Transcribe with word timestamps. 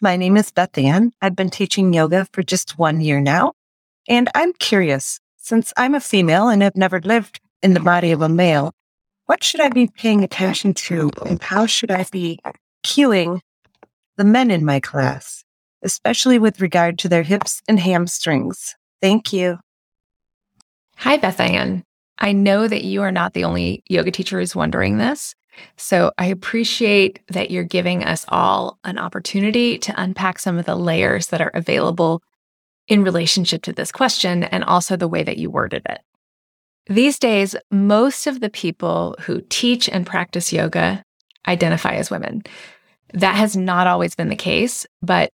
my 0.00 0.16
name 0.16 0.36
is 0.36 0.50
Beth 0.50 0.76
Ann. 0.76 1.12
I've 1.22 1.36
been 1.36 1.50
teaching 1.50 1.92
yoga 1.92 2.26
for 2.32 2.42
just 2.42 2.78
one 2.78 3.00
year 3.00 3.20
now. 3.20 3.52
And 4.08 4.28
I'm 4.34 4.52
curious, 4.54 5.20
since 5.36 5.72
I'm 5.76 5.94
a 5.94 6.00
female 6.00 6.48
and 6.48 6.62
have 6.62 6.76
never 6.76 7.00
lived 7.00 7.40
in 7.62 7.74
the 7.74 7.80
body 7.80 8.12
of 8.12 8.22
a 8.22 8.28
male, 8.28 8.72
what 9.24 9.42
should 9.42 9.60
I 9.60 9.70
be 9.70 9.88
paying 9.88 10.22
attention 10.22 10.74
to 10.74 11.10
and 11.24 11.42
how 11.42 11.66
should 11.66 11.90
I 11.90 12.04
be 12.12 12.38
cueing 12.84 13.40
the 14.16 14.24
men 14.24 14.50
in 14.50 14.64
my 14.64 14.80
class, 14.80 15.44
especially 15.82 16.38
with 16.38 16.60
regard 16.60 16.98
to 17.00 17.08
their 17.08 17.22
hips 17.22 17.62
and 17.66 17.80
hamstrings? 17.80 18.76
Thank 19.00 19.32
you. 19.32 19.58
Hi, 20.98 21.16
Beth 21.16 21.40
Ann. 21.40 21.84
I 22.18 22.32
know 22.32 22.68
that 22.68 22.84
you 22.84 23.02
are 23.02 23.12
not 23.12 23.34
the 23.34 23.44
only 23.44 23.82
yoga 23.88 24.10
teacher 24.10 24.38
who's 24.38 24.56
wondering 24.56 24.98
this. 24.98 25.34
So 25.76 26.12
I 26.18 26.26
appreciate 26.26 27.20
that 27.28 27.50
you're 27.50 27.64
giving 27.64 28.04
us 28.04 28.24
all 28.28 28.78
an 28.84 28.98
opportunity 28.98 29.78
to 29.78 30.00
unpack 30.00 30.38
some 30.38 30.58
of 30.58 30.66
the 30.66 30.76
layers 30.76 31.28
that 31.28 31.40
are 31.40 31.52
available 31.54 32.22
in 32.88 33.02
relationship 33.02 33.62
to 33.62 33.72
this 33.72 33.92
question 33.92 34.44
and 34.44 34.62
also 34.64 34.96
the 34.96 35.08
way 35.08 35.22
that 35.22 35.38
you 35.38 35.50
worded 35.50 35.82
it. 35.88 36.00
These 36.88 37.18
days, 37.18 37.56
most 37.70 38.26
of 38.26 38.40
the 38.40 38.50
people 38.50 39.16
who 39.20 39.42
teach 39.48 39.88
and 39.88 40.06
practice 40.06 40.52
yoga 40.52 41.02
identify 41.48 41.94
as 41.94 42.10
women. 42.10 42.42
That 43.12 43.36
has 43.36 43.56
not 43.56 43.86
always 43.86 44.14
been 44.14 44.28
the 44.28 44.36
case, 44.36 44.86
but 45.02 45.30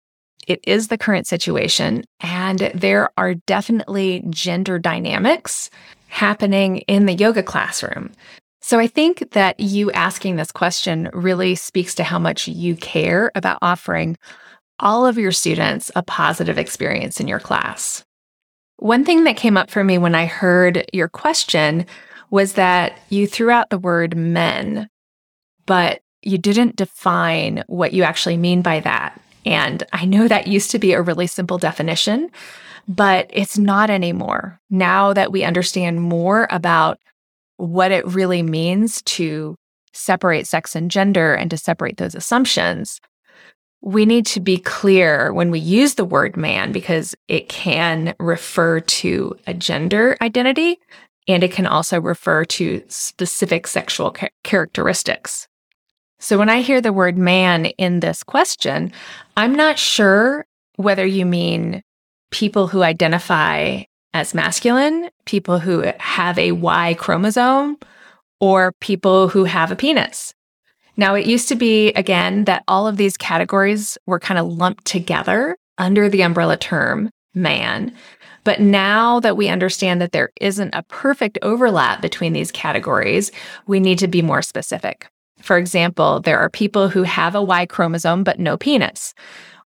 it 0.46 0.60
is 0.64 0.88
the 0.88 0.98
current 0.98 1.26
situation. 1.26 2.04
And 2.20 2.58
there 2.74 3.10
are 3.16 3.34
definitely 3.34 4.24
gender 4.30 4.78
dynamics 4.78 5.70
happening 6.08 6.78
in 6.78 7.06
the 7.06 7.14
yoga 7.14 7.42
classroom. 7.42 8.12
So 8.70 8.78
I 8.78 8.86
think 8.86 9.32
that 9.32 9.58
you 9.58 9.90
asking 9.90 10.36
this 10.36 10.52
question 10.52 11.10
really 11.12 11.56
speaks 11.56 11.92
to 11.96 12.04
how 12.04 12.20
much 12.20 12.46
you 12.46 12.76
care 12.76 13.32
about 13.34 13.58
offering 13.62 14.16
all 14.78 15.04
of 15.08 15.18
your 15.18 15.32
students 15.32 15.90
a 15.96 16.04
positive 16.04 16.56
experience 16.56 17.18
in 17.18 17.26
your 17.26 17.40
class. 17.40 18.04
One 18.76 19.04
thing 19.04 19.24
that 19.24 19.36
came 19.36 19.56
up 19.56 19.72
for 19.72 19.82
me 19.82 19.98
when 19.98 20.14
I 20.14 20.26
heard 20.26 20.88
your 20.92 21.08
question 21.08 21.84
was 22.30 22.52
that 22.52 22.96
you 23.08 23.26
threw 23.26 23.50
out 23.50 23.70
the 23.70 23.78
word 23.78 24.16
men, 24.16 24.88
but 25.66 26.00
you 26.22 26.38
didn't 26.38 26.76
define 26.76 27.64
what 27.66 27.92
you 27.92 28.04
actually 28.04 28.36
mean 28.36 28.62
by 28.62 28.78
that. 28.78 29.20
And 29.44 29.82
I 29.92 30.04
know 30.04 30.28
that 30.28 30.46
used 30.46 30.70
to 30.70 30.78
be 30.78 30.92
a 30.92 31.02
really 31.02 31.26
simple 31.26 31.58
definition, 31.58 32.30
but 32.86 33.28
it's 33.32 33.58
not 33.58 33.90
anymore. 33.90 34.60
Now 34.70 35.12
that 35.12 35.32
we 35.32 35.42
understand 35.42 36.02
more 36.02 36.46
about 36.52 37.00
what 37.60 37.92
it 37.92 38.06
really 38.06 38.42
means 38.42 39.02
to 39.02 39.54
separate 39.92 40.46
sex 40.46 40.74
and 40.74 40.90
gender 40.90 41.34
and 41.34 41.50
to 41.50 41.56
separate 41.56 41.98
those 41.98 42.14
assumptions, 42.14 43.00
we 43.82 44.06
need 44.06 44.26
to 44.26 44.40
be 44.40 44.58
clear 44.58 45.32
when 45.32 45.50
we 45.50 45.58
use 45.58 45.94
the 45.94 46.04
word 46.04 46.36
man 46.36 46.72
because 46.72 47.14
it 47.28 47.48
can 47.48 48.14
refer 48.18 48.80
to 48.80 49.36
a 49.46 49.54
gender 49.54 50.16
identity 50.20 50.78
and 51.28 51.42
it 51.42 51.52
can 51.52 51.66
also 51.66 52.00
refer 52.00 52.44
to 52.44 52.82
specific 52.88 53.66
sexual 53.66 54.14
characteristics. 54.42 55.46
So 56.18 56.38
when 56.38 56.50
I 56.50 56.60
hear 56.60 56.80
the 56.80 56.92
word 56.92 57.16
man 57.16 57.66
in 57.66 58.00
this 58.00 58.22
question, 58.22 58.92
I'm 59.36 59.54
not 59.54 59.78
sure 59.78 60.46
whether 60.76 61.06
you 61.06 61.24
mean 61.24 61.82
people 62.30 62.68
who 62.68 62.82
identify 62.82 63.82
as 64.12 64.34
masculine, 64.34 65.10
people 65.24 65.58
who 65.58 65.92
have 65.98 66.38
a 66.38 66.52
Y 66.52 66.94
chromosome, 66.94 67.76
or 68.40 68.72
people 68.80 69.28
who 69.28 69.44
have 69.44 69.70
a 69.70 69.76
penis. 69.76 70.34
Now, 70.96 71.14
it 71.14 71.26
used 71.26 71.48
to 71.48 71.54
be, 71.54 71.88
again, 71.92 72.44
that 72.44 72.64
all 72.68 72.86
of 72.86 72.96
these 72.96 73.16
categories 73.16 73.96
were 74.06 74.18
kind 74.18 74.38
of 74.38 74.46
lumped 74.46 74.84
together 74.84 75.56
under 75.78 76.08
the 76.08 76.22
umbrella 76.22 76.56
term 76.56 77.10
man. 77.34 77.94
But 78.44 78.60
now 78.60 79.20
that 79.20 79.36
we 79.36 79.48
understand 79.48 80.00
that 80.00 80.12
there 80.12 80.30
isn't 80.40 80.74
a 80.74 80.82
perfect 80.84 81.38
overlap 81.42 82.02
between 82.02 82.32
these 82.32 82.50
categories, 82.50 83.30
we 83.66 83.80
need 83.80 83.98
to 83.98 84.08
be 84.08 84.22
more 84.22 84.42
specific. 84.42 85.08
For 85.40 85.56
example, 85.56 86.20
there 86.20 86.38
are 86.38 86.50
people 86.50 86.88
who 86.88 87.02
have 87.02 87.34
a 87.34 87.42
Y 87.42 87.66
chromosome 87.66 88.24
but 88.24 88.38
no 88.38 88.56
penis, 88.56 89.14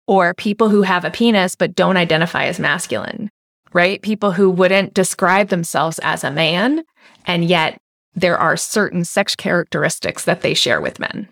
or 0.07 0.35
people 0.35 0.69
who 0.69 0.83
have 0.83 1.05
a 1.05 1.11
penis 1.11 1.55
but 1.55 1.75
don't 1.75 1.97
identify 1.97 2.45
as 2.45 2.59
masculine, 2.59 3.31
right? 3.73 4.03
People 4.03 4.33
who 4.33 4.51
wouldn't 4.51 4.95
describe 4.95 5.49
themselves 5.49 5.99
as 6.01 6.25
a 6.25 6.31
man, 6.31 6.85
and 7.27 7.45
yet 7.45 7.79
there 8.15 8.39
are 8.39 8.57
certain 8.57 9.05
sex 9.05 9.35
characteristics 9.35 10.25
that 10.25 10.43
they 10.43 10.55
share 10.55 10.81
with 10.81 10.99
men. 10.99 11.29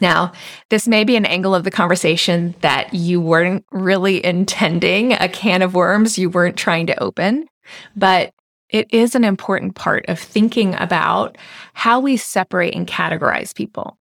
Now, 0.00 0.32
this 0.70 0.88
may 0.88 1.04
be 1.04 1.16
an 1.16 1.26
angle 1.26 1.54
of 1.54 1.64
the 1.64 1.70
conversation 1.70 2.54
that 2.60 2.92
you 2.92 3.20
weren't 3.20 3.64
really 3.70 4.24
intending, 4.24 5.12
a 5.12 5.28
can 5.28 5.62
of 5.62 5.74
worms 5.74 6.18
you 6.18 6.28
weren't 6.28 6.56
trying 6.56 6.86
to 6.88 7.02
open, 7.02 7.48
but 7.96 8.32
it 8.70 8.92
is 8.92 9.14
an 9.14 9.24
important 9.24 9.76
part 9.76 10.04
of 10.08 10.18
thinking 10.18 10.74
about 10.74 11.38
how 11.74 12.00
we 12.00 12.16
separate 12.16 12.74
and 12.74 12.86
categorize 12.86 13.54
people 13.54 13.96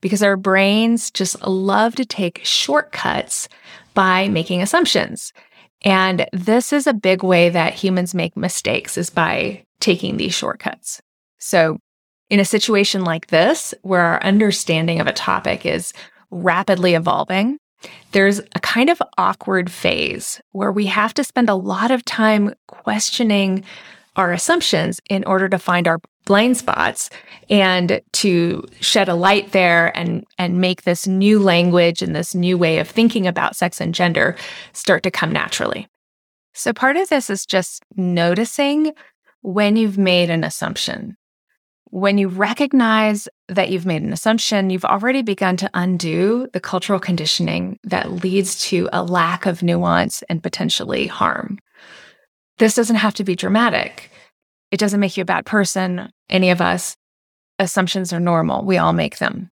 because 0.00 0.22
our 0.22 0.36
brains 0.36 1.10
just 1.10 1.40
love 1.46 1.94
to 1.96 2.04
take 2.04 2.40
shortcuts 2.44 3.48
by 3.94 4.28
making 4.28 4.60
assumptions. 4.60 5.32
And 5.82 6.26
this 6.32 6.72
is 6.72 6.86
a 6.86 6.94
big 6.94 7.22
way 7.22 7.48
that 7.50 7.74
humans 7.74 8.14
make 8.14 8.36
mistakes 8.36 8.96
is 8.96 9.10
by 9.10 9.64
taking 9.80 10.16
these 10.16 10.34
shortcuts. 10.34 11.00
So 11.38 11.78
in 12.30 12.40
a 12.40 12.44
situation 12.44 13.04
like 13.04 13.28
this, 13.28 13.74
where 13.82 14.00
our 14.00 14.22
understanding 14.22 15.00
of 15.00 15.06
a 15.06 15.12
topic 15.12 15.64
is 15.64 15.92
rapidly 16.30 16.94
evolving, 16.94 17.58
there's 18.12 18.40
a 18.40 18.60
kind 18.60 18.90
of 18.90 19.00
awkward 19.18 19.70
phase 19.70 20.40
where 20.52 20.72
we 20.72 20.86
have 20.86 21.14
to 21.14 21.24
spend 21.24 21.48
a 21.48 21.54
lot 21.54 21.90
of 21.90 22.04
time 22.04 22.54
questioning 22.66 23.64
our 24.16 24.32
assumptions 24.32 25.00
in 25.10 25.24
order 25.24 25.48
to 25.48 25.58
find 25.58 25.86
our 25.86 26.00
blind 26.26 26.58
spots 26.58 27.08
and 27.48 28.02
to 28.12 28.62
shed 28.80 29.08
a 29.08 29.14
light 29.14 29.52
there 29.52 29.96
and 29.96 30.24
and 30.36 30.60
make 30.60 30.82
this 30.82 31.06
new 31.06 31.38
language 31.38 32.02
and 32.02 32.14
this 32.14 32.34
new 32.34 32.58
way 32.58 32.78
of 32.78 32.88
thinking 32.88 33.26
about 33.26 33.56
sex 33.56 33.80
and 33.80 33.94
gender 33.94 34.36
start 34.74 35.02
to 35.04 35.10
come 35.10 35.32
naturally. 35.32 35.88
So 36.52 36.72
part 36.72 36.96
of 36.96 37.08
this 37.08 37.30
is 37.30 37.46
just 37.46 37.82
noticing 37.96 38.92
when 39.42 39.76
you've 39.76 39.98
made 39.98 40.28
an 40.28 40.44
assumption. 40.44 41.16
When 41.90 42.18
you 42.18 42.28
recognize 42.28 43.28
that 43.48 43.70
you've 43.70 43.86
made 43.86 44.02
an 44.02 44.12
assumption, 44.12 44.70
you've 44.70 44.84
already 44.84 45.22
begun 45.22 45.56
to 45.58 45.70
undo 45.72 46.48
the 46.52 46.60
cultural 46.60 46.98
conditioning 46.98 47.78
that 47.84 48.24
leads 48.24 48.60
to 48.68 48.88
a 48.92 49.04
lack 49.04 49.46
of 49.46 49.62
nuance 49.62 50.22
and 50.28 50.42
potentially 50.42 51.06
harm. 51.06 51.58
This 52.58 52.74
doesn't 52.74 52.96
have 52.96 53.14
to 53.14 53.24
be 53.24 53.36
dramatic. 53.36 54.10
It 54.70 54.78
doesn't 54.78 55.00
make 55.00 55.16
you 55.16 55.22
a 55.22 55.26
bad 55.26 55.46
person, 55.46 56.10
any 56.28 56.50
of 56.50 56.60
us. 56.60 56.96
Assumptions 57.58 58.12
are 58.12 58.20
normal. 58.20 58.64
We 58.64 58.78
all 58.78 58.92
make 58.92 59.18
them. 59.18 59.50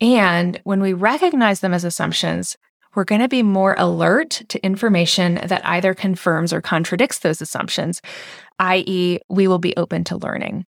And 0.00 0.60
when 0.64 0.80
we 0.80 0.92
recognize 0.92 1.60
them 1.60 1.74
as 1.74 1.84
assumptions, 1.84 2.56
we're 2.94 3.04
going 3.04 3.20
to 3.20 3.28
be 3.28 3.42
more 3.42 3.74
alert 3.78 4.42
to 4.48 4.64
information 4.64 5.40
that 5.44 5.66
either 5.66 5.94
confirms 5.94 6.52
or 6.52 6.60
contradicts 6.60 7.18
those 7.18 7.40
assumptions, 7.40 8.00
i.e., 8.58 9.18
we 9.28 9.48
will 9.48 9.58
be 9.58 9.76
open 9.76 10.04
to 10.04 10.16
learning. 10.16 10.64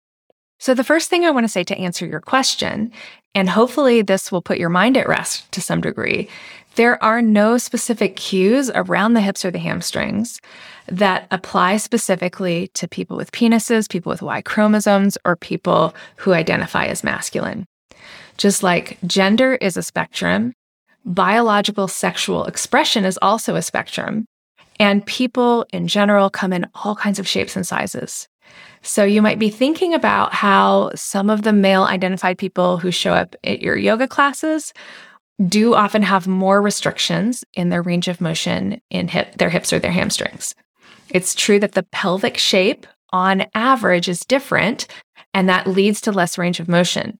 So, 0.58 0.72
the 0.72 0.84
first 0.84 1.10
thing 1.10 1.24
I 1.24 1.30
want 1.30 1.44
to 1.44 1.52
say 1.52 1.64
to 1.64 1.76
answer 1.76 2.06
your 2.06 2.20
question, 2.20 2.92
and 3.34 3.48
hopefully 3.48 4.02
this 4.02 4.30
will 4.30 4.42
put 4.42 4.58
your 4.58 4.68
mind 4.68 4.96
at 4.96 5.08
rest 5.08 5.50
to 5.52 5.60
some 5.60 5.80
degree, 5.80 6.28
there 6.76 7.02
are 7.02 7.22
no 7.22 7.56
specific 7.56 8.16
cues 8.16 8.70
around 8.74 9.14
the 9.14 9.20
hips 9.20 9.44
or 9.44 9.50
the 9.50 9.58
hamstrings 9.58 10.40
that 10.86 11.26
apply 11.30 11.76
specifically 11.76 12.68
to 12.74 12.88
people 12.88 13.16
with 13.16 13.32
penises, 13.32 13.88
people 13.88 14.10
with 14.10 14.22
Y 14.22 14.42
chromosomes, 14.42 15.16
or 15.24 15.36
people 15.36 15.94
who 16.16 16.32
identify 16.32 16.86
as 16.86 17.04
masculine. 17.04 17.64
Just 18.36 18.62
like 18.62 18.98
gender 19.06 19.54
is 19.60 19.76
a 19.76 19.82
spectrum, 19.82 20.52
biological 21.04 21.86
sexual 21.86 22.44
expression 22.44 23.04
is 23.04 23.18
also 23.22 23.54
a 23.54 23.62
spectrum, 23.62 24.26
and 24.80 25.06
people 25.06 25.66
in 25.72 25.86
general 25.86 26.28
come 26.28 26.52
in 26.52 26.66
all 26.74 26.96
kinds 26.96 27.18
of 27.18 27.28
shapes 27.28 27.54
and 27.54 27.66
sizes. 27.66 28.26
So 28.84 29.02
you 29.02 29.22
might 29.22 29.38
be 29.38 29.48
thinking 29.48 29.94
about 29.94 30.34
how 30.34 30.90
some 30.94 31.30
of 31.30 31.42
the 31.42 31.54
male 31.54 31.84
identified 31.84 32.36
people 32.36 32.76
who 32.76 32.90
show 32.90 33.14
up 33.14 33.34
at 33.42 33.62
your 33.62 33.76
yoga 33.76 34.06
classes 34.06 34.74
do 35.48 35.74
often 35.74 36.02
have 36.02 36.28
more 36.28 36.60
restrictions 36.60 37.42
in 37.54 37.70
their 37.70 37.80
range 37.80 38.08
of 38.08 38.20
motion 38.20 38.80
in 38.90 39.08
hip, 39.08 39.38
their 39.38 39.48
hips 39.48 39.72
or 39.72 39.78
their 39.78 39.90
hamstrings. 39.90 40.54
It's 41.08 41.34
true 41.34 41.58
that 41.60 41.72
the 41.72 41.82
pelvic 41.82 42.36
shape 42.36 42.86
on 43.10 43.46
average 43.54 44.08
is 44.08 44.20
different, 44.20 44.86
and 45.32 45.48
that 45.48 45.66
leads 45.66 46.02
to 46.02 46.12
less 46.12 46.36
range 46.36 46.60
of 46.60 46.68
motion. 46.68 47.18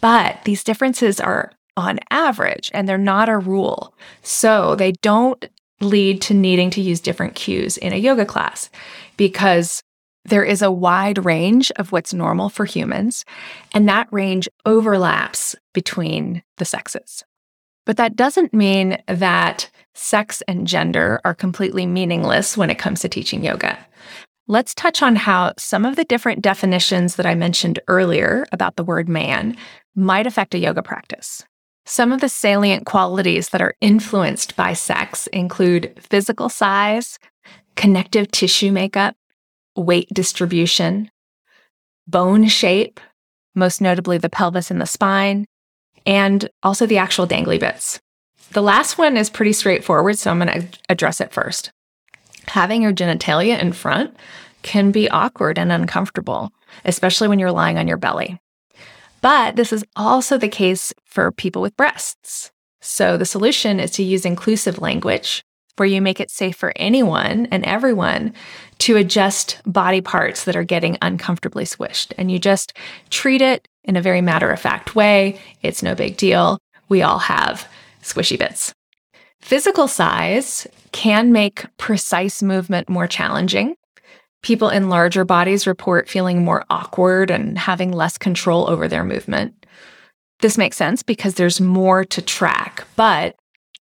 But 0.00 0.42
these 0.44 0.64
differences 0.64 1.20
are 1.20 1.52
on 1.76 2.00
average 2.10 2.70
and 2.74 2.88
they're 2.88 2.98
not 2.98 3.28
a 3.28 3.38
rule. 3.38 3.94
So 4.22 4.74
they 4.74 4.92
don't 5.00 5.48
lead 5.80 6.20
to 6.22 6.34
needing 6.34 6.70
to 6.70 6.80
use 6.80 7.00
different 7.00 7.36
cues 7.36 7.76
in 7.76 7.92
a 7.92 7.96
yoga 7.96 8.24
class 8.24 8.68
because 9.16 9.82
there 10.24 10.44
is 10.44 10.62
a 10.62 10.70
wide 10.70 11.24
range 11.24 11.70
of 11.76 11.92
what's 11.92 12.14
normal 12.14 12.48
for 12.48 12.64
humans, 12.64 13.24
and 13.72 13.88
that 13.88 14.08
range 14.10 14.48
overlaps 14.64 15.54
between 15.72 16.42
the 16.56 16.64
sexes. 16.64 17.22
But 17.86 17.98
that 17.98 18.16
doesn't 18.16 18.54
mean 18.54 18.98
that 19.06 19.70
sex 19.94 20.42
and 20.48 20.66
gender 20.66 21.20
are 21.24 21.34
completely 21.34 21.86
meaningless 21.86 22.56
when 22.56 22.70
it 22.70 22.78
comes 22.78 23.00
to 23.00 23.08
teaching 23.08 23.44
yoga. 23.44 23.78
Let's 24.46 24.74
touch 24.74 25.02
on 25.02 25.16
how 25.16 25.52
some 25.58 25.84
of 25.84 25.96
the 25.96 26.04
different 26.04 26.42
definitions 26.42 27.16
that 27.16 27.26
I 27.26 27.34
mentioned 27.34 27.80
earlier 27.88 28.46
about 28.52 28.76
the 28.76 28.84
word 28.84 29.08
man 29.08 29.56
might 29.94 30.26
affect 30.26 30.54
a 30.54 30.58
yoga 30.58 30.82
practice. 30.82 31.42
Some 31.86 32.12
of 32.12 32.20
the 32.20 32.28
salient 32.28 32.86
qualities 32.86 33.50
that 33.50 33.62
are 33.62 33.74
influenced 33.80 34.56
by 34.56 34.72
sex 34.72 35.26
include 35.28 35.92
physical 36.00 36.48
size, 36.48 37.18
connective 37.76 38.30
tissue 38.30 38.72
makeup, 38.72 39.16
weight 39.76 40.08
distribution, 40.12 41.10
bone 42.06 42.48
shape, 42.48 43.00
most 43.54 43.80
notably 43.80 44.18
the 44.18 44.28
pelvis 44.28 44.70
and 44.70 44.80
the 44.80 44.86
spine, 44.86 45.46
and 46.06 46.48
also 46.62 46.86
the 46.86 46.98
actual 46.98 47.26
dangly 47.26 47.58
bits. 47.58 48.00
The 48.52 48.62
last 48.62 48.98
one 48.98 49.16
is 49.16 49.30
pretty 49.30 49.52
straightforward, 49.52 50.18
so 50.18 50.30
I'm 50.30 50.38
going 50.38 50.60
to 50.60 50.78
address 50.88 51.20
it 51.20 51.32
first. 51.32 51.72
Having 52.48 52.82
your 52.82 52.92
genitalia 52.92 53.60
in 53.60 53.72
front 53.72 54.16
can 54.62 54.90
be 54.90 55.08
awkward 55.08 55.58
and 55.58 55.72
uncomfortable, 55.72 56.50
especially 56.84 57.28
when 57.28 57.38
you're 57.38 57.52
lying 57.52 57.78
on 57.78 57.88
your 57.88 57.96
belly. 57.96 58.38
But 59.20 59.56
this 59.56 59.72
is 59.72 59.84
also 59.96 60.36
the 60.36 60.48
case 60.48 60.92
for 61.04 61.32
people 61.32 61.62
with 61.62 61.76
breasts. 61.76 62.50
So 62.80 63.16
the 63.16 63.24
solution 63.24 63.80
is 63.80 63.90
to 63.92 64.02
use 64.02 64.26
inclusive 64.26 64.78
language 64.78 65.42
where 65.76 65.88
you 65.88 66.00
make 66.00 66.20
it 66.20 66.30
safe 66.30 66.56
for 66.56 66.72
anyone 66.76 67.46
and 67.50 67.64
everyone 67.64 68.32
to 68.78 68.96
adjust 68.96 69.60
body 69.66 70.00
parts 70.00 70.44
that 70.44 70.56
are 70.56 70.64
getting 70.64 70.98
uncomfortably 71.02 71.64
squished. 71.64 72.12
And 72.16 72.30
you 72.30 72.38
just 72.38 72.72
treat 73.10 73.42
it 73.42 73.66
in 73.84 73.96
a 73.96 74.02
very 74.02 74.20
matter 74.20 74.50
of 74.50 74.60
fact 74.60 74.94
way. 74.94 75.40
It's 75.62 75.82
no 75.82 75.94
big 75.94 76.16
deal. 76.16 76.58
We 76.88 77.02
all 77.02 77.18
have 77.18 77.68
squishy 78.02 78.38
bits. 78.38 78.72
Physical 79.40 79.88
size 79.88 80.66
can 80.92 81.32
make 81.32 81.66
precise 81.76 82.42
movement 82.42 82.88
more 82.88 83.06
challenging. 83.06 83.74
People 84.42 84.68
in 84.68 84.88
larger 84.88 85.24
bodies 85.24 85.66
report 85.66 86.08
feeling 86.08 86.44
more 86.44 86.64
awkward 86.70 87.30
and 87.30 87.58
having 87.58 87.92
less 87.92 88.16
control 88.16 88.68
over 88.68 88.88
their 88.88 89.04
movement. 89.04 89.66
This 90.40 90.58
makes 90.58 90.76
sense 90.76 91.02
because 91.02 91.34
there's 91.34 91.60
more 91.60 92.04
to 92.04 92.22
track, 92.22 92.86
but 92.96 93.36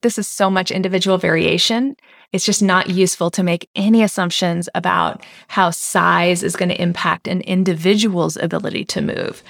this 0.01 0.17
is 0.17 0.27
so 0.27 0.49
much 0.49 0.71
individual 0.71 1.17
variation. 1.17 1.95
It's 2.31 2.45
just 2.45 2.61
not 2.61 2.89
useful 2.89 3.29
to 3.31 3.43
make 3.43 3.69
any 3.75 4.03
assumptions 4.03 4.69
about 4.75 5.25
how 5.47 5.71
size 5.71 6.43
is 6.43 6.55
going 6.55 6.69
to 6.69 6.81
impact 6.81 7.27
an 7.27 7.41
individual's 7.41 8.37
ability 8.37 8.85
to 8.85 9.01
move, 9.01 9.43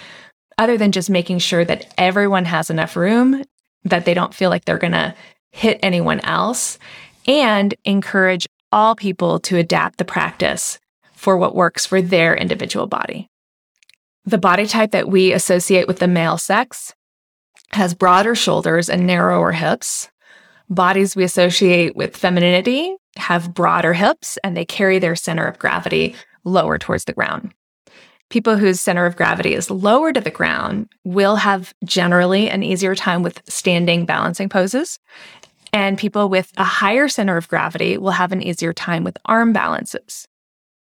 other 0.57 0.77
than 0.77 0.91
just 0.91 1.09
making 1.09 1.39
sure 1.39 1.65
that 1.65 1.93
everyone 1.97 2.45
has 2.45 2.69
enough 2.69 2.95
room, 2.95 3.43
that 3.83 4.05
they 4.05 4.13
don't 4.13 4.33
feel 4.33 4.49
like 4.49 4.65
they're 4.65 4.77
going 4.77 4.93
to 4.93 5.13
hit 5.51 5.79
anyone 5.83 6.19
else, 6.21 6.79
and 7.27 7.75
encourage 7.85 8.47
all 8.71 8.95
people 8.95 9.39
to 9.39 9.57
adapt 9.57 9.97
the 9.97 10.05
practice 10.05 10.79
for 11.13 11.37
what 11.37 11.55
works 11.55 11.85
for 11.85 12.01
their 12.01 12.35
individual 12.35 12.87
body. 12.87 13.27
The 14.25 14.37
body 14.37 14.67
type 14.67 14.91
that 14.91 15.09
we 15.09 15.31
associate 15.31 15.87
with 15.87 15.99
the 15.99 16.07
male 16.07 16.37
sex 16.37 16.93
has 17.71 17.93
broader 17.93 18.35
shoulders 18.35 18.89
and 18.89 19.05
narrower 19.05 19.51
hips. 19.51 20.09
Bodies 20.69 21.15
we 21.15 21.23
associate 21.23 21.95
with 21.95 22.15
femininity 22.15 22.95
have 23.17 23.53
broader 23.53 23.93
hips 23.93 24.37
and 24.43 24.55
they 24.55 24.65
carry 24.65 24.99
their 24.99 25.15
center 25.15 25.47
of 25.47 25.57
gravity 25.57 26.15
lower 26.43 26.77
towards 26.77 27.05
the 27.05 27.13
ground. 27.13 27.53
People 28.29 28.55
whose 28.55 28.79
center 28.79 29.07
of 29.07 29.15
gravity 29.15 29.55
is 29.55 29.71
lower 29.71 30.13
to 30.13 30.21
the 30.21 30.29
ground 30.29 30.87
will 31.03 31.37
have 31.37 31.73
generally 31.83 32.49
an 32.49 32.61
easier 32.61 32.93
time 32.93 33.23
with 33.23 33.41
standing 33.49 34.05
balancing 34.05 34.47
poses. 34.47 34.99
And 35.73 35.97
people 35.97 36.29
with 36.29 36.51
a 36.57 36.63
higher 36.63 37.07
center 37.07 37.37
of 37.37 37.47
gravity 37.47 37.97
will 37.97 38.11
have 38.11 38.31
an 38.31 38.43
easier 38.43 38.71
time 38.71 39.03
with 39.03 39.17
arm 39.25 39.53
balances. 39.53 40.27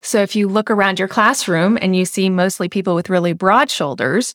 So 0.02 0.22
if 0.22 0.36
you 0.36 0.48
look 0.48 0.72
around 0.72 1.00
your 1.00 1.08
classroom 1.10 1.78
and 1.82 1.96
you 1.96 2.06
see 2.06 2.30
mostly 2.30 2.70
people 2.70 2.96
with 2.96 3.10
really 3.10 3.34
broad 3.34 3.70
shoulders, 3.70 4.34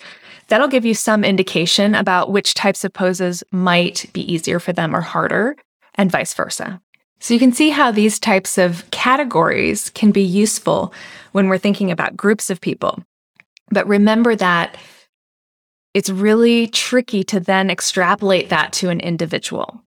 that'll 0.49 0.69
give 0.69 0.85
you 0.85 0.95
some 0.95 1.25
indication 1.25 1.95
about 1.95 2.33
which 2.33 2.55
types 2.55 2.85
of 2.85 2.93
poses 2.93 3.45
might 3.53 4.07
be 4.13 4.33
easier 4.33 4.59
for 4.59 4.73
them 4.73 4.95
or 4.95 5.01
harder, 5.01 5.57
and 5.95 6.11
vice 6.11 6.35
versa. 6.35 6.81
So 7.21 7.35
you 7.35 7.41
can 7.41 7.53
see 7.53 7.71
how 7.71 7.91
these 7.91 8.19
types 8.19 8.59
of 8.59 8.89
categories 8.91 9.91
can 9.91 10.13
be 10.13 10.23
useful 10.23 10.93
when 11.33 11.49
we're 11.49 11.59
thinking 11.59 11.91
about 11.91 12.17
groups 12.17 12.51
of 12.51 12.61
people. 12.61 13.03
But 13.71 13.87
remember 13.87 14.37
that 14.37 14.77
it's 15.95 16.11
really 16.11 16.69
tricky 16.69 17.25
to 17.25 17.41
then 17.41 17.71
extrapolate 17.71 18.51
that 18.51 18.73
to 18.75 18.89
an 18.89 19.01
individual. 19.01 19.83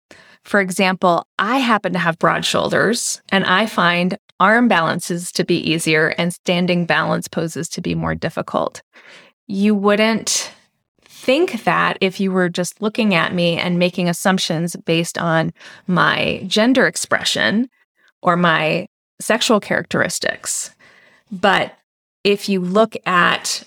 For 0.43 0.59
example, 0.59 1.27
I 1.37 1.57
happen 1.57 1.93
to 1.93 1.99
have 1.99 2.17
broad 2.17 2.45
shoulders 2.45 3.21
and 3.29 3.45
I 3.45 3.67
find 3.67 4.17
arm 4.39 4.67
balances 4.67 5.31
to 5.33 5.43
be 5.43 5.57
easier 5.57 6.15
and 6.17 6.33
standing 6.33 6.85
balance 6.85 7.27
poses 7.27 7.69
to 7.69 7.81
be 7.81 7.93
more 7.93 8.15
difficult. 8.15 8.81
You 9.51 9.73
wouldn't 9.73 10.53
think 11.03 11.63
that 11.63 11.97
if 12.01 12.19
you 12.19 12.31
were 12.31 12.49
just 12.49 12.83
looking 12.83 13.15
at 13.15 13.33
me 13.33 13.57
and 13.57 13.79
making 13.79 14.07
assumptions 14.07 14.75
based 14.85 15.17
on 15.17 15.51
my 15.87 16.43
gender 16.45 16.85
expression 16.85 17.67
or 18.21 18.37
my 18.37 18.85
sexual 19.19 19.59
characteristics. 19.59 20.69
But 21.31 21.73
if 22.23 22.47
you 22.47 22.61
look 22.61 22.95
at 23.07 23.63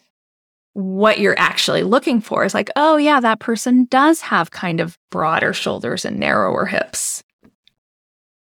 what 0.75 1.19
you're 1.19 1.39
actually 1.39 1.83
looking 1.83 2.21
for, 2.21 2.45
is 2.45 2.55
like, 2.55 2.71
oh, 2.77 2.97
yeah, 2.97 3.19
that 3.19 3.41
person 3.41 3.87
does 3.91 4.21
have 4.21 4.53
kind 4.53 4.79
of 4.79 4.97
broader 5.11 5.53
shoulders 5.53 6.05
and 6.05 6.17
narrower 6.17 6.65
hips. 6.67 7.25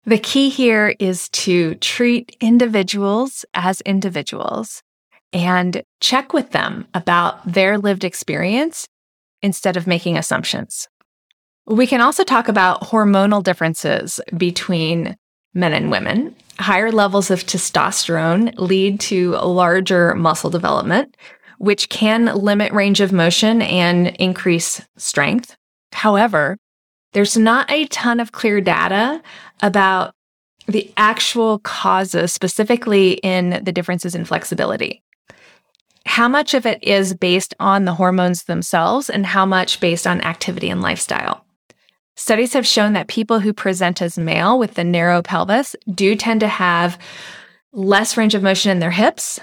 The 0.05 0.19
key 0.19 0.51
here 0.51 0.95
is 0.99 1.31
to 1.31 1.75
treat 1.77 2.37
individuals 2.41 3.47
as 3.55 3.81
individuals 3.81 4.84
and 5.35 5.83
check 6.01 6.33
with 6.33 6.53
them 6.53 6.87
about 6.95 7.53
their 7.53 7.77
lived 7.77 8.05
experience 8.05 8.89
instead 9.43 9.77
of 9.77 9.87
making 9.87 10.17
assumptions. 10.17 10.89
We 11.67 11.87
can 11.87 12.01
also 12.01 12.25
talk 12.25 12.49
about 12.49 12.83
hormonal 12.83 13.43
differences 13.43 14.21
between 14.37 15.17
men 15.53 15.73
and 15.73 15.91
women. 15.91 16.35
Higher 16.59 16.93
levels 16.93 17.31
of 17.31 17.45
testosterone 17.45 18.55
lead 18.57 19.01
to 19.01 19.33
larger 19.33 20.15
muscle 20.15 20.51
development, 20.51 21.17
which 21.59 21.89
can 21.89 22.27
limit 22.27 22.73
range 22.73 23.01
of 23.01 23.13
motion 23.13 23.61
and 23.63 24.09
increase 24.17 24.81
strength. 24.97 25.57
However, 25.93 26.57
there's 27.13 27.37
not 27.37 27.71
a 27.71 27.87
ton 27.87 28.21
of 28.21 28.33
clear 28.33 28.61
data 28.61 29.23
about 29.63 30.13
the 30.67 30.91
actual 30.97 31.59
causes, 31.61 32.33
specifically 32.33 33.13
in 33.23 33.63
the 33.65 33.73
differences 33.73 34.15
in 34.15 34.25
flexibility. 34.25 35.04
How 36.07 36.29
much 36.29 36.55
of 36.55 36.67
it 36.67 36.83
is 36.83 37.15
based 37.15 37.55
on 37.59 37.85
the 37.85 37.95
hormones 37.95 38.45
themselves 38.45 39.09
and 39.11 39.27
how 39.27 39.47
much 39.47 39.81
based 39.81 40.07
on 40.07 40.21
activity 40.21 40.69
and 40.69 40.83
lifestyle? 40.83 41.45
Studies 42.17 42.53
have 42.53 42.67
shown 42.67 42.93
that 42.93 43.09
people 43.09 43.41
who 43.41 43.53
present 43.53 44.01
as 44.01 44.17
male 44.17 44.59
with 44.59 44.75
the 44.75 44.85
narrow 44.85 45.23
pelvis 45.23 45.75
do 45.93 46.15
tend 46.15 46.41
to 46.41 46.49
have 46.49 46.99
less 47.73 48.17
range 48.17 48.35
of 48.35 48.43
motion 48.43 48.71
in 48.71 48.79
their 48.79 48.93
hips, 48.93 49.41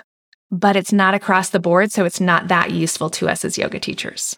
but 0.49 0.75
it's 0.77 0.93
not 0.93 1.13
across 1.13 1.49
the 1.49 1.59
board, 1.59 1.91
so 1.91 2.05
it's 2.05 2.21
not 2.21 2.47
that 2.47 2.71
useful 2.71 3.09
to 3.09 3.27
us 3.27 3.43
as 3.43 3.57
yoga 3.57 3.79
teachers. 3.79 4.37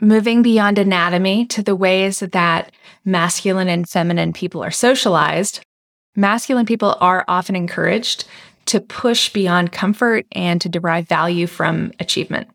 Moving 0.00 0.42
beyond 0.42 0.78
anatomy 0.78 1.44
to 1.46 1.62
the 1.62 1.76
ways 1.76 2.20
that 2.20 2.72
masculine 3.04 3.68
and 3.68 3.88
feminine 3.88 4.32
people 4.32 4.64
are 4.64 4.70
socialized, 4.70 5.60
masculine 6.16 6.66
people 6.66 6.96
are 7.00 7.24
often 7.28 7.54
encouraged 7.54 8.24
to 8.66 8.80
push 8.80 9.28
beyond 9.30 9.72
comfort 9.72 10.26
and 10.32 10.60
to 10.60 10.68
derive 10.68 11.08
value 11.08 11.46
from 11.46 11.92
achievement. 12.00 12.48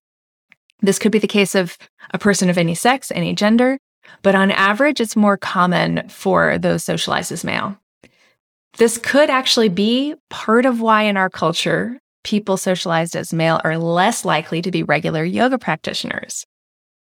This 0.82 1.00
could 1.00 1.12
be 1.12 1.20
the 1.20 1.28
case 1.28 1.56
of 1.56 1.78
a 2.12 2.20
person 2.20 2.50
of 2.50 2.58
any 2.58 2.76
sex, 2.76 3.12
any 3.12 3.34
gender, 3.34 3.78
but 4.22 4.36
on 4.36 4.52
average, 4.52 5.02
it's 5.02 5.16
more 5.16 5.38
common 5.38 6.08
for 6.10 6.58
those 6.58 6.84
socialized 6.84 7.32
as 7.32 7.44
male. 7.44 7.78
This 8.78 8.98
could 8.98 9.30
actually 9.30 9.70
be 9.70 10.16
part 10.30 10.66
of 10.66 10.82
why 10.82 11.04
in 11.04 11.18
our 11.18 11.30
culture, 11.30 12.00
people 12.24 12.58
socialized 12.58 13.16
as 13.16 13.34
male 13.34 13.60
are 13.64 13.78
less 13.78 14.24
likely 14.24 14.62
to 14.62 14.72
be 14.72 14.84
regular 14.84 15.24
yoga 15.24 15.58
practitioners. 15.58 16.46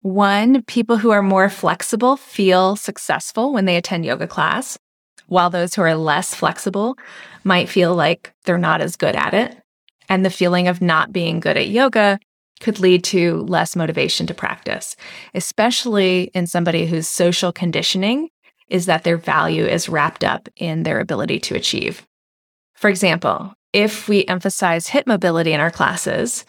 One, 0.01 0.63
people 0.63 0.97
who 0.97 1.11
are 1.11 1.23
more 1.23 1.49
flexible 1.49 2.17
feel 2.17 2.77
successful 2.77 3.53
when 3.53 3.65
they 3.65 3.77
attend 3.77 4.05
yoga 4.05 4.27
class, 4.27 4.79
while 5.27 5.51
those 5.51 5.75
who 5.75 5.83
are 5.83 5.95
less 5.95 6.35
flexible 6.35 6.97
might 7.45 7.69
feel 7.69 7.95
like 7.95 8.33
they're 8.45 8.59
not 8.59 8.81
as 8.81 8.97
good 8.97 9.17
at 9.17 9.35
it. 9.35 9.57
And 10.09 10.25
the 10.25 10.31
feeling 10.31 10.69
of 10.69 10.81
not 10.81 11.13
being 11.13 11.41
good 11.41 11.57
at 11.57 11.69
yoga 11.69 12.19
could 12.61 12.81
lead 12.81 13.05
to 13.05 13.43
less 13.43 13.77
motivation 13.77 14.27
to 14.27 14.35
practice, 14.35 14.97
especially 15.35 16.31
in 16.35 16.47
somebody 16.47 16.87
whose 16.87 17.09
social 17.09 17.53
conditioning 17.53 18.29
is 18.69 18.87
that 18.87 19.05
their 19.05 19.17
value 19.17 19.65
is 19.65 19.89
wrapped 19.89 20.25
up 20.25 20.49
in 20.57 20.83
their 20.83 21.01
ability 21.01 21.39
to 21.39 21.55
achieve. 21.55 22.07
For 22.75 22.89
example, 22.89 23.55
if 23.73 24.09
we 24.09 24.25
emphasize 24.25 24.89
hip 24.89 25.07
mobility 25.07 25.53
in 25.53 25.61
our 25.61 25.71
classes, 25.71 26.45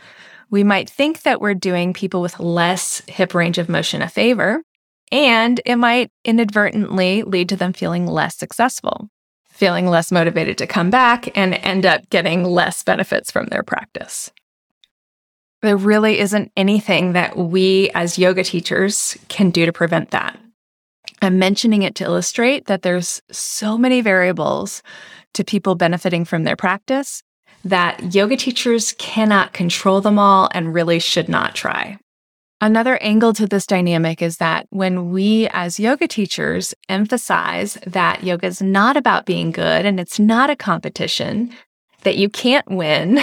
we 0.50 0.63
might 0.63 0.89
think 0.89 1.24
that 1.24 1.41
we're 1.41 1.53
doing 1.53 1.93
people 1.93 2.22
with 2.22 2.39
less 2.39 3.01
hip 3.07 3.34
range 3.34 3.57
of 3.57 3.69
motion 3.69 4.01
a 4.01 4.07
favor, 4.07 4.63
and 5.12 5.62
it 5.66 5.76
might 5.78 6.12
inadvertently 6.26 7.24
lead 7.24 7.50
to 7.50 7.56
them 7.56 7.74
feeling 7.74 8.06
less 8.06 8.36
successful, 8.36 9.10
feeling 9.50 9.88
less 9.88 10.12
motivated 10.12 10.58
to 10.58 10.68
come 10.68 10.90
back, 10.90 11.36
and 11.38 11.54
end 11.56 11.86
up 11.86 12.10
getting 12.10 12.44
less 12.44 12.84
benefits 12.84 13.32
from 13.32 13.48
their 13.48 13.64
practice. 13.64 14.32
There 15.62 15.78
really 15.78 16.20
isn't 16.20 16.52
anything 16.56 17.14
that 17.14 17.36
we 17.38 17.90
as 17.96 18.20
yoga 18.20 18.44
teachers 18.44 19.18
can 19.28 19.50
do 19.50 19.66
to 19.66 19.74
prevent 19.74 20.12
that. 20.12 20.38
I'm 21.22 21.40
mentioning 21.40 21.82
it 21.82 21.96
to 21.96 22.04
illustrate 22.04 22.66
that 22.66 22.84
there's 22.84 23.22
so 23.32 23.78
many 23.78 24.02
variables 24.02 24.84
to 25.34 25.44
people 25.44 25.76
benefiting 25.76 26.26
from 26.26 26.44
their 26.44 26.56
practice 26.56 27.24
that 27.66 28.14
yoga 28.14 28.38
teachers 28.38 28.94
cannot 28.94 29.54
control 29.54 30.00
them 30.00 30.20
all 30.20 30.50
and 30.54 30.74
really 30.74 31.00
should 31.00 31.28
not 31.28 31.56
try. 31.56 31.98
Another 32.60 32.98
angle 33.04 33.34
to 33.34 33.46
this 33.46 33.68
dynamic 33.68 34.22
is 34.22 34.38
that 34.38 34.66
when 34.72 35.12
we 35.12 35.48
as 35.50 35.80
yoga 35.80 36.08
teachers 36.08 36.74
emphasize 36.90 37.76
that 37.86 38.24
yoga 38.24 38.48
is 38.48 38.64
not 38.64 38.98
about 38.98 39.28
being 39.28 39.52
good 39.52 39.86
and 39.86 40.00
it's 40.00 40.20
not 40.20 40.50
a 40.50 40.56
competition, 40.56 41.54
that 42.02 42.18
you 42.18 42.30
can't 42.30 42.70
win, 42.70 43.20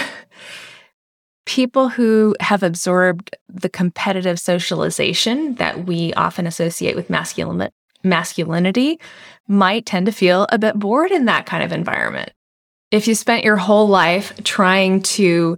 people 1.45 1.89
who 1.89 2.33
have 2.39 2.63
absorbed 2.63 3.35
the 3.49 3.67
competitive 3.67 4.39
socialization 4.39 5.55
that 5.55 5.85
we 5.85 6.13
often 6.13 6.47
associate 6.47 6.95
with 6.95 7.09
masculinity 8.03 8.99
might 9.47 9.85
tend 9.85 10.05
to 10.05 10.11
feel 10.13 10.47
a 10.49 10.57
bit 10.57 10.79
bored 10.79 11.11
in 11.11 11.25
that 11.25 11.45
kind 11.45 11.61
of 11.61 11.73
environment. 11.73 12.31
If 12.89 13.05
you 13.05 13.15
spent 13.15 13.43
your 13.43 13.57
whole 13.57 13.87
life 13.87 14.33
trying 14.43 15.01
to 15.01 15.57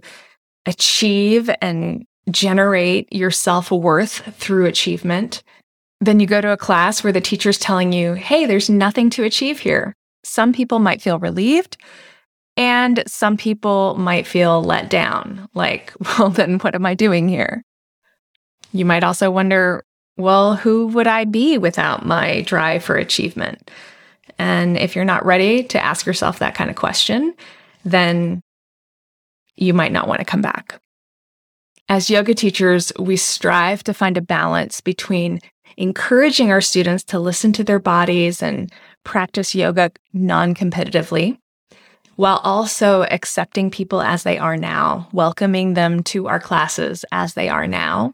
achieve 0.66 1.48
and 1.62 2.04
generate 2.30 3.12
your 3.12 3.30
self 3.30 3.70
worth 3.70 4.34
through 4.36 4.66
achievement, 4.66 5.42
then 6.00 6.20
you 6.20 6.26
go 6.26 6.40
to 6.40 6.52
a 6.52 6.56
class 6.56 7.02
where 7.02 7.12
the 7.12 7.20
teacher's 7.20 7.58
telling 7.58 7.92
you, 7.92 8.14
hey, 8.14 8.46
there's 8.46 8.70
nothing 8.70 9.10
to 9.10 9.24
achieve 9.24 9.60
here. 9.60 9.94
Some 10.24 10.52
people 10.52 10.78
might 10.78 11.02
feel 11.02 11.18
relieved, 11.18 11.76
and 12.56 13.02
some 13.06 13.36
people 13.36 13.94
might 13.96 14.26
feel 14.26 14.62
let 14.62 14.90
down. 14.90 15.48
Like, 15.54 15.92
well, 16.18 16.30
then 16.30 16.58
what 16.58 16.74
am 16.74 16.86
I 16.86 16.94
doing 16.94 17.28
here? 17.28 17.62
You 18.72 18.84
might 18.84 19.04
also 19.04 19.30
wonder, 19.30 19.84
well, 20.16 20.56
who 20.56 20.88
would 20.88 21.06
I 21.06 21.24
be 21.24 21.58
without 21.58 22.04
my 22.04 22.42
drive 22.42 22.84
for 22.84 22.96
achievement? 22.96 23.70
And 24.38 24.76
if 24.76 24.94
you're 24.94 25.04
not 25.04 25.24
ready 25.24 25.64
to 25.64 25.82
ask 25.82 26.06
yourself 26.06 26.38
that 26.38 26.54
kind 26.54 26.70
of 26.70 26.76
question, 26.76 27.34
then 27.84 28.40
you 29.56 29.74
might 29.74 29.92
not 29.92 30.06
want 30.06 30.20
to 30.20 30.24
come 30.24 30.42
back. 30.42 30.80
As 31.90 32.10
yoga 32.10 32.34
teachers, 32.34 32.92
we 32.98 33.16
strive 33.16 33.82
to 33.84 33.94
find 33.94 34.18
a 34.18 34.22
balance 34.22 34.82
between 34.82 35.40
encouraging 35.78 36.52
our 36.52 36.60
students 36.60 37.02
to 37.04 37.18
listen 37.18 37.50
to 37.54 37.64
their 37.64 37.78
bodies 37.78 38.42
and 38.42 38.70
practice 39.04 39.54
yoga 39.54 39.90
non 40.12 40.54
competitively, 40.54 41.38
while 42.16 42.42
also 42.44 43.04
accepting 43.04 43.70
people 43.70 44.02
as 44.02 44.22
they 44.22 44.36
are 44.36 44.56
now, 44.58 45.08
welcoming 45.12 45.72
them 45.72 46.02
to 46.02 46.28
our 46.28 46.38
classes 46.38 47.06
as 47.10 47.32
they 47.32 47.48
are 47.48 47.66
now, 47.66 48.12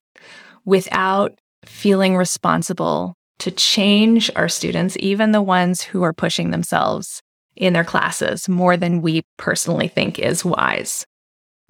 without 0.64 1.36
feeling 1.64 2.16
responsible 2.16 3.14
to 3.40 3.50
change 3.50 4.30
our 4.36 4.48
students, 4.48 4.96
even 5.00 5.32
the 5.32 5.42
ones 5.42 5.82
who 5.82 6.04
are 6.04 6.12
pushing 6.12 6.52
themselves 6.52 7.22
in 7.56 7.72
their 7.72 7.82
classes 7.82 8.48
more 8.48 8.76
than 8.76 9.02
we 9.02 9.22
personally 9.36 9.88
think 9.88 10.20
is 10.20 10.44
wise. 10.44 11.04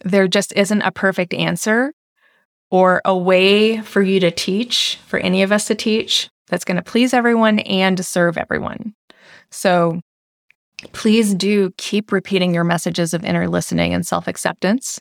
There 0.05 0.29
just 0.29 0.53
isn't 0.55 0.83
a 0.83 0.91
perfect 0.91 1.35
answer 1.35 1.93
or 2.71 3.01
a 3.05 3.17
way 3.17 3.81
for 3.83 4.03
you 4.03 4.19
to 4.21 4.31
teach, 4.31 4.99
for 5.07 5.19
any 5.19 5.43
of 5.43 5.53
us 5.53 5.67
to 5.67 5.75
teach, 5.75 6.29
that's 6.49 6.65
going 6.65 6.77
to 6.77 6.83
please 6.83 7.15
everyone 7.15 7.61
and 7.61 8.05
serve 8.05 8.37
everyone. 8.37 8.95
So 9.51 10.01
please 10.93 11.35
do 11.35 11.73
keep 11.79 12.13
repeating 12.13 12.53
your 12.53 12.65
messages 12.65 13.15
of 13.15 13.25
inner 13.25 13.49
listening 13.49 13.95
and 13.95 14.07
self 14.07 14.27
acceptance 14.27 15.01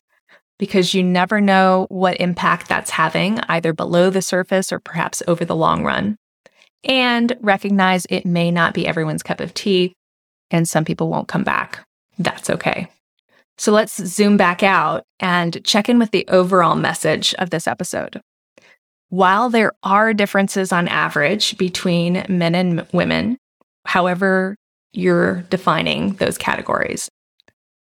because 0.60 0.94
you 0.94 1.04
never 1.04 1.42
know 1.42 1.88
what 1.90 2.20
impact 2.20 2.70
that's 2.70 2.92
having, 2.92 3.40
either 3.50 3.74
below 3.74 4.10
the 4.10 4.22
surface 4.22 4.72
or 4.72 4.80
perhaps 4.80 5.22
over 5.28 5.44
the 5.44 5.56
long 5.56 5.84
run. 5.84 6.16
And 6.84 7.36
recognize 7.42 8.06
it 8.10 8.26
may 8.26 8.52
not 8.52 8.74
be 8.74 8.86
everyone's 8.86 9.24
cup 9.24 9.40
of 9.40 9.54
tea, 9.54 9.94
and 10.52 10.68
some 10.68 10.86
people 10.86 11.10
won't 11.10 11.28
come 11.28 11.44
back. 11.44 11.84
That's 12.20 12.50
okay. 12.50 12.90
So 13.58 13.72
let's 13.72 14.04
zoom 14.06 14.38
back 14.38 14.64
out 14.64 15.04
and 15.20 15.64
check 15.64 15.90
in 15.90 16.00
with 16.00 16.12
the 16.12 16.26
overall 16.28 16.76
message 16.76 17.34
of 17.36 17.50
this 17.50 17.68
episode. 17.68 18.22
While 19.10 19.50
there 19.50 19.74
are 19.84 20.14
differences 20.14 20.72
on 20.72 20.88
average 20.88 21.58
between 21.58 22.26
men 22.28 22.56
and 22.56 22.88
women, 22.94 23.38
however 23.86 24.56
you're 24.92 25.42
defining 25.50 26.14
those 26.14 26.38
categories, 26.38 27.10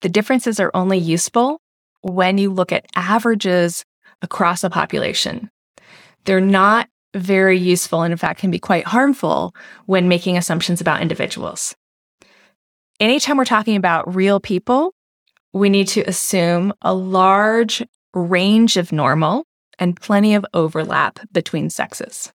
the 0.02 0.10
differences 0.10 0.60
are 0.60 0.72
only 0.74 0.98
useful 0.98 1.62
when 2.02 2.38
you 2.38 2.52
look 2.52 2.72
at 2.72 2.86
averages 2.96 3.86
across 4.22 4.64
a 4.64 4.70
population. 4.70 5.50
They're 6.26 6.42
not 6.42 6.90
very 7.14 7.58
useful 7.58 8.04
and, 8.04 8.12
in 8.12 8.18
fact, 8.18 8.40
can 8.40 8.52
be 8.52 8.60
quite 8.60 8.86
harmful 8.86 9.54
when 9.86 10.08
making 10.08 10.38
assumptions 10.38 10.82
about 10.82 11.02
individuals. 11.02 11.76
Anytime 13.00 13.38
we're 13.38 13.46
talking 13.46 13.76
about 13.76 14.14
real 14.14 14.40
people, 14.40 14.94
we 15.54 15.70
need 15.70 15.88
to 15.90 16.02
assume 16.02 16.74
a 16.82 16.94
large 16.94 17.84
range 18.14 18.78
of 18.78 18.92
normal 18.92 19.46
and 19.80 20.00
plenty 20.00 20.36
of 20.36 20.46
overlap 20.54 21.20
between 21.32 21.70
sexes. 21.70 22.32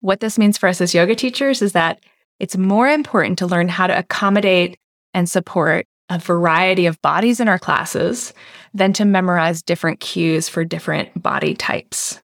What 0.00 0.20
this 0.20 0.38
means 0.38 0.56
for 0.56 0.68
us 0.68 0.80
as 0.80 0.94
yoga 0.94 1.14
teachers 1.14 1.62
is 1.62 1.72
that 1.72 2.00
it's 2.38 2.56
more 2.56 2.88
important 2.88 3.38
to 3.38 3.46
learn 3.46 3.68
how 3.68 3.86
to 3.86 3.98
accommodate 3.98 4.78
and 5.12 5.28
support 5.28 5.86
a 6.08 6.18
variety 6.18 6.86
of 6.86 7.00
bodies 7.02 7.38
in 7.38 7.48
our 7.48 7.58
classes 7.58 8.32
than 8.74 8.92
to 8.94 9.04
memorize 9.04 9.62
different 9.62 10.00
cues 10.00 10.48
for 10.48 10.64
different 10.64 11.22
body 11.22 11.54
types. 11.54 12.20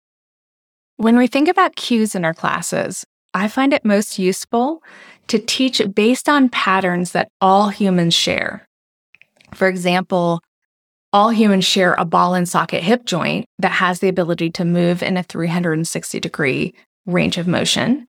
When 0.97 1.17
we 1.17 1.26
think 1.26 1.49
about 1.49 1.76
cues 1.76 2.15
in 2.15 2.25
our 2.25 2.35
classes, 2.35 3.05
I 3.35 3.49
find 3.49 3.73
it 3.73 3.85
most 3.85 4.19
useful 4.19 4.83
to 5.29 5.38
teach 5.38 5.83
based 5.95 6.29
on 6.29 6.49
patterns 6.49 7.12
that 7.12 7.29
all 7.41 7.69
humans 7.69 8.15
share. 8.15 8.65
For 9.57 9.69
example, 9.69 10.41
all 11.13 11.31
humans 11.31 11.65
share 11.65 11.95
a 11.95 12.05
ball 12.05 12.35
and 12.35 12.49
socket 12.49 12.83
hip 12.83 13.07
joint 13.07 13.47
that 13.59 13.73
has 13.73 14.01
the 14.01 14.09
ability 14.09 14.51
to 14.51 14.65
move 14.65 15.03
in 15.03 15.17
a 15.17 15.23
360 15.23 16.21
degree 16.21 16.75
range 17.07 17.39
of 17.39 17.49
motion. 17.49 18.07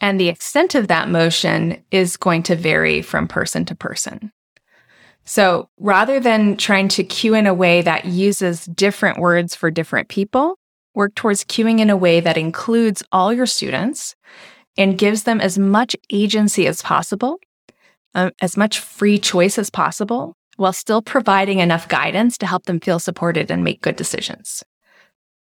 And 0.00 0.18
the 0.18 0.30
extent 0.30 0.74
of 0.74 0.88
that 0.88 1.10
motion 1.10 1.84
is 1.90 2.16
going 2.16 2.42
to 2.44 2.56
vary 2.56 3.02
from 3.02 3.28
person 3.28 3.64
to 3.66 3.74
person. 3.74 4.32
So 5.24 5.68
rather 5.78 6.18
than 6.18 6.56
trying 6.56 6.88
to 6.88 7.04
cue 7.04 7.34
in 7.34 7.46
a 7.46 7.54
way 7.54 7.82
that 7.82 8.06
uses 8.06 8.64
different 8.64 9.18
words 9.18 9.54
for 9.54 9.70
different 9.70 10.08
people, 10.08 10.56
work 10.94 11.14
towards 11.14 11.44
cueing 11.44 11.80
in 11.80 11.90
a 11.90 11.96
way 11.96 12.20
that 12.20 12.38
includes 12.38 13.02
all 13.12 13.32
your 13.32 13.46
students 13.46 14.16
and 14.76 14.98
gives 14.98 15.24
them 15.24 15.40
as 15.40 15.58
much 15.58 15.94
agency 16.10 16.66
as 16.66 16.80
possible, 16.80 17.38
uh, 18.14 18.30
as 18.40 18.56
much 18.56 18.80
free 18.80 19.18
choice 19.18 19.58
as 19.58 19.70
possible, 19.70 20.34
while 20.62 20.72
still 20.72 21.02
providing 21.02 21.58
enough 21.58 21.88
guidance 21.88 22.38
to 22.38 22.46
help 22.46 22.66
them 22.66 22.78
feel 22.78 23.00
supported 23.00 23.50
and 23.50 23.64
make 23.64 23.82
good 23.82 23.96
decisions. 23.96 24.62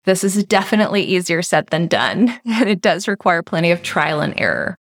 This 0.04 0.24
is 0.24 0.42
definitely 0.44 1.02
easier 1.02 1.42
said 1.42 1.66
than 1.66 1.88
done, 1.88 2.40
and 2.46 2.68
it 2.68 2.80
does 2.80 3.06
require 3.06 3.42
plenty 3.42 3.70
of 3.70 3.82
trial 3.82 4.20
and 4.20 4.32
error. 4.40 4.76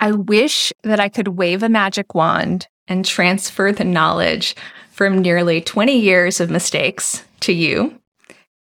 I 0.00 0.12
wish 0.12 0.72
that 0.82 0.98
I 0.98 1.08
could 1.08 1.28
wave 1.28 1.62
a 1.62 1.68
magic 1.68 2.12
wand 2.12 2.66
and 2.88 3.04
transfer 3.04 3.70
the 3.70 3.84
knowledge 3.84 4.56
from 4.90 5.20
nearly 5.20 5.60
20 5.60 5.96
years 5.96 6.40
of 6.40 6.50
mistakes 6.50 7.22
to 7.40 7.52
you. 7.52 7.96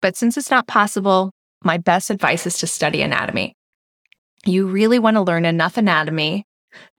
But 0.01 0.15
since 0.15 0.37
it's 0.37 0.51
not 0.51 0.67
possible, 0.67 1.31
my 1.63 1.77
best 1.77 2.09
advice 2.09 2.47
is 2.47 2.59
to 2.59 2.67
study 2.67 3.01
anatomy. 3.01 3.55
You 4.45 4.67
really 4.67 4.99
want 4.99 5.15
to 5.15 5.21
learn 5.21 5.43
enough 5.43 5.75
anatomy 5.77 6.45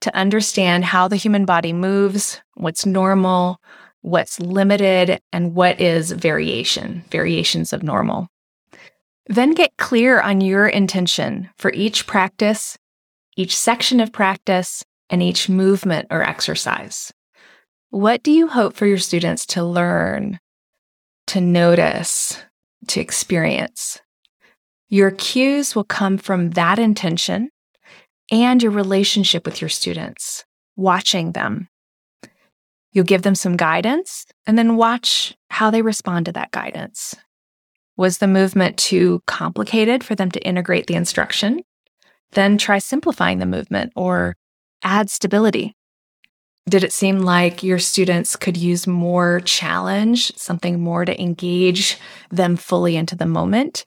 to 0.00 0.14
understand 0.16 0.84
how 0.84 1.08
the 1.08 1.16
human 1.16 1.44
body 1.44 1.72
moves, 1.72 2.40
what's 2.54 2.86
normal, 2.86 3.60
what's 4.02 4.40
limited, 4.40 5.20
and 5.32 5.54
what 5.54 5.80
is 5.80 6.12
variation, 6.12 7.04
variations 7.10 7.72
of 7.72 7.82
normal. 7.82 8.28
Then 9.26 9.52
get 9.52 9.76
clear 9.76 10.20
on 10.20 10.40
your 10.40 10.68
intention 10.68 11.50
for 11.58 11.72
each 11.72 12.06
practice, 12.06 12.78
each 13.36 13.56
section 13.56 14.00
of 14.00 14.12
practice, 14.12 14.84
and 15.10 15.22
each 15.22 15.48
movement 15.48 16.06
or 16.10 16.22
exercise. 16.22 17.12
What 17.90 18.22
do 18.22 18.30
you 18.30 18.48
hope 18.48 18.74
for 18.74 18.86
your 18.86 18.98
students 18.98 19.46
to 19.46 19.64
learn, 19.64 20.38
to 21.28 21.40
notice, 21.40 22.42
to 22.88 23.00
experience? 23.00 24.00
Your 24.88 25.10
cues 25.10 25.74
will 25.74 25.84
come 25.84 26.18
from 26.18 26.50
that 26.50 26.78
intention 26.78 27.50
and 28.30 28.62
your 28.62 28.72
relationship 28.72 29.44
with 29.44 29.60
your 29.60 29.68
students, 29.68 30.44
watching 30.76 31.32
them. 31.32 31.68
You'll 32.92 33.04
give 33.04 33.22
them 33.22 33.34
some 33.34 33.56
guidance 33.56 34.26
and 34.46 34.58
then 34.58 34.76
watch 34.76 35.36
how 35.50 35.70
they 35.70 35.82
respond 35.82 36.26
to 36.26 36.32
that 36.32 36.50
guidance. 36.50 37.14
Was 37.96 38.18
the 38.18 38.26
movement 38.26 38.76
too 38.76 39.22
complicated 39.26 40.04
for 40.04 40.14
them 40.14 40.30
to 40.30 40.40
integrate 40.40 40.86
the 40.86 40.94
instruction? 40.94 41.60
Then 42.32 42.58
try 42.58 42.78
simplifying 42.78 43.38
the 43.38 43.46
movement 43.46 43.92
or 43.96 44.36
add 44.82 45.10
stability. 45.10 45.74
Did 46.68 46.82
it 46.82 46.92
seem 46.92 47.20
like 47.20 47.62
your 47.62 47.78
students 47.78 48.34
could 48.34 48.56
use 48.56 48.86
more 48.86 49.40
challenge, 49.44 50.36
something 50.36 50.80
more 50.80 51.04
to 51.04 51.20
engage 51.20 51.96
them 52.30 52.56
fully 52.56 52.96
into 52.96 53.14
the 53.14 53.26
moment? 53.26 53.84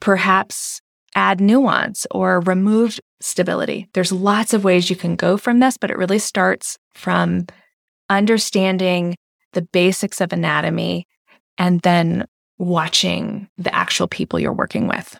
Perhaps 0.00 0.80
add 1.16 1.40
nuance 1.40 2.06
or 2.12 2.40
remove 2.40 3.00
stability. 3.20 3.88
There's 3.94 4.12
lots 4.12 4.52
of 4.54 4.62
ways 4.62 4.90
you 4.90 4.96
can 4.96 5.16
go 5.16 5.36
from 5.36 5.58
this, 5.58 5.76
but 5.76 5.90
it 5.90 5.98
really 5.98 6.18
starts 6.20 6.78
from 6.94 7.46
understanding 8.08 9.16
the 9.54 9.62
basics 9.62 10.20
of 10.20 10.32
anatomy 10.32 11.06
and 11.58 11.80
then 11.80 12.26
watching 12.58 13.48
the 13.56 13.74
actual 13.74 14.06
people 14.06 14.38
you're 14.38 14.52
working 14.52 14.86
with. 14.86 15.18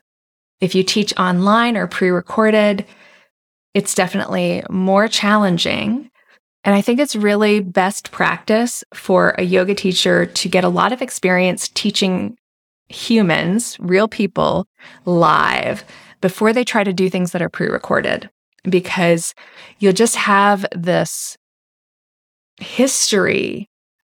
If 0.61 0.75
you 0.75 0.85
teach 0.85 1.17
online 1.19 1.77
or 1.77 1.87
pre 1.87 2.11
recorded, 2.11 2.87
it's 3.75 3.95
definitely 3.95 4.63
more 4.71 5.09
challenging. 5.09 6.11
And 6.65 6.75
I 6.75 6.81
think 6.81 6.99
it's 6.99 7.17
really 7.17 7.61
best 7.61 8.11
practice 8.11 8.83
for 8.93 9.35
a 9.39 9.43
yoga 9.43 9.75
teacher 9.75 10.27
to 10.27 10.49
get 10.49 10.65
a 10.65 10.69
lot 10.69 10.93
of 10.93 11.01
experience 11.01 11.69
teaching 11.69 12.37
humans, 12.89 13.77
real 13.81 14.09
people, 14.09 14.67
live 15.05 15.85
before 16.21 16.53
they 16.53 16.65
try 16.65 16.85
to 16.85 16.93
do 16.93 17.11
things 17.11 17.33
that 17.33 17.43
are 17.43 17.49
pre 17.49 17.69
recorded, 17.69 18.31
because 18.65 19.35
you'll 19.79 19.93
just 19.93 20.17
have 20.17 20.65
this 20.75 21.37
history 22.61 23.69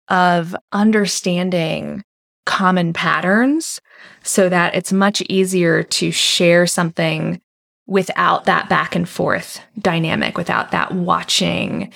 of 0.08 0.56
understanding 0.72 2.04
common 2.46 2.94
patterns 2.94 3.82
so 4.24 4.50
that 4.50 4.76
it's 4.76 4.94
much 4.94 5.22
easier 5.30 5.82
to 5.82 6.12
share 6.12 6.68
something 6.68 7.42
without 7.88 8.46
that 8.46 8.70
back 8.70 8.96
and 8.96 9.10
forth 9.10 9.60
dynamic, 9.80 10.38
without 10.38 10.72
that 10.72 10.92
watching 10.92 11.92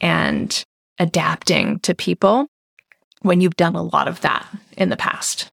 and 0.00 0.64
adapting 0.98 1.78
to 1.80 1.94
people 1.94 2.46
when 3.22 3.40
you've 3.40 3.56
done 3.56 3.74
a 3.74 3.82
lot 3.82 4.08
of 4.08 4.20
that 4.22 4.46
in 4.76 4.88
the 4.88 4.96
past. 4.96 5.50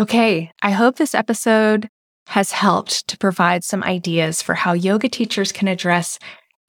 Okay, 0.00 0.50
I 0.62 0.70
hope 0.70 0.96
this 0.96 1.14
episode 1.14 1.88
has 2.28 2.52
helped 2.52 3.06
to 3.08 3.18
provide 3.18 3.62
some 3.62 3.82
ideas 3.82 4.40
for 4.40 4.54
how 4.54 4.72
yoga 4.72 5.08
teachers 5.08 5.52
can 5.52 5.68
address 5.68 6.18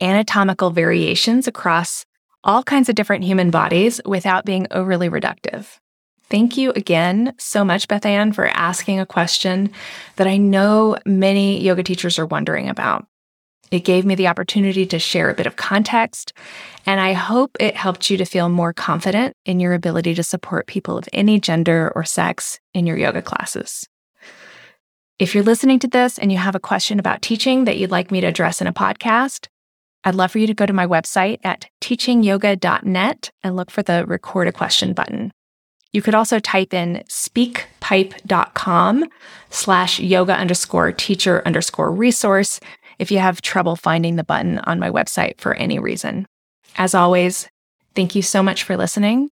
anatomical 0.01 0.71
variations 0.71 1.47
across 1.47 2.05
all 2.43 2.63
kinds 2.63 2.89
of 2.89 2.95
different 2.95 3.23
human 3.23 3.49
bodies 3.49 4.01
without 4.05 4.43
being 4.43 4.67
overly 4.71 5.09
reductive. 5.09 5.77
Thank 6.23 6.57
you 6.57 6.71
again 6.71 7.33
so 7.37 7.63
much, 7.63 7.87
Beth 7.87 8.05
Ann, 8.05 8.33
for 8.33 8.47
asking 8.47 8.99
a 8.99 9.05
question 9.05 9.71
that 10.17 10.27
I 10.27 10.35
know 10.35 10.97
many 11.05 11.61
yoga 11.61 11.83
teachers 11.83 12.19
are 12.19 12.25
wondering 12.25 12.67
about. 12.67 13.05
It 13.73 13.85
gave 13.85 14.05
me 14.05 14.13
the 14.13 14.27
opportunity 14.27 14.85
to 14.85 14.99
share 14.99 15.31
a 15.31 15.33
bit 15.33 15.47
of 15.47 15.55
context, 15.55 16.31
and 16.85 17.01
I 17.01 17.13
hope 17.13 17.57
it 17.59 17.75
helped 17.75 18.07
you 18.07 18.17
to 18.17 18.25
feel 18.25 18.47
more 18.47 18.71
confident 18.71 19.35
in 19.47 19.59
your 19.59 19.73
ability 19.73 20.13
to 20.13 20.21
support 20.21 20.67
people 20.67 20.95
of 20.95 21.09
any 21.11 21.39
gender 21.39 21.91
or 21.95 22.03
sex 22.03 22.59
in 22.75 22.85
your 22.85 22.97
yoga 22.97 23.23
classes. 23.23 23.89
If 25.17 25.33
you're 25.33 25.43
listening 25.43 25.79
to 25.79 25.87
this 25.87 26.19
and 26.19 26.31
you 26.31 26.37
have 26.37 26.53
a 26.53 26.59
question 26.59 26.99
about 26.99 27.23
teaching 27.23 27.63
that 27.63 27.79
you'd 27.79 27.89
like 27.89 28.11
me 28.11 28.21
to 28.21 28.27
address 28.27 28.61
in 28.61 28.67
a 28.67 28.73
podcast, 28.73 29.47
I'd 30.03 30.13
love 30.13 30.31
for 30.31 30.37
you 30.37 30.45
to 30.45 30.53
go 30.53 30.67
to 30.67 30.73
my 30.73 30.85
website 30.85 31.39
at 31.43 31.65
teachingyoga.net 31.81 33.31
and 33.41 33.55
look 33.55 33.71
for 33.71 33.81
the 33.81 34.05
record 34.05 34.47
a 34.47 34.51
question 34.51 34.93
button. 34.93 35.31
You 35.93 36.03
could 36.03 36.13
also 36.13 36.39
type 36.39 36.75
in 36.75 37.03
speakpipe.com 37.09 39.05
slash 39.49 39.99
yoga 39.99 40.33
underscore 40.33 40.91
teacher 40.91 41.41
underscore 41.45 41.91
resource 41.91 42.59
if 42.99 43.11
you 43.11 43.19
have 43.19 43.41
trouble 43.41 43.75
finding 43.75 44.15
the 44.15 44.23
button 44.23 44.59
on 44.59 44.79
my 44.79 44.89
website 44.89 45.39
for 45.39 45.53
any 45.53 45.79
reason. 45.79 46.27
As 46.77 46.95
always, 46.95 47.47
thank 47.95 48.15
you 48.15 48.21
so 48.21 48.41
much 48.41 48.63
for 48.63 48.77
listening, 48.77 49.29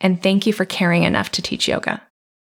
and 0.00 0.22
thank 0.22 0.46
you 0.46 0.52
for 0.52 0.64
caring 0.64 1.02
enough 1.02 1.30
to 1.32 1.42
teach 1.42 1.68
yoga. 1.68 2.02